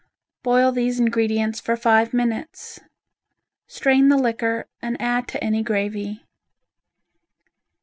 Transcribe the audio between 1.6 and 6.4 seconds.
five minutes. Strain the liquor and add to any gravy.